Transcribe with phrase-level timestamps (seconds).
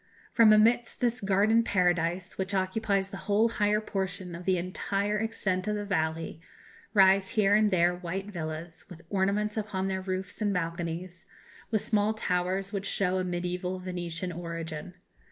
[0.33, 5.67] From amidst this garden paradise, which occupies the whole higher portion of the entire extent
[5.67, 6.41] of the valley,
[6.95, 11.27] rise here and there white villas, with ornaments upon their roofs and balconies,
[11.69, 14.95] with small towers, which show a mediæval Venetian origin.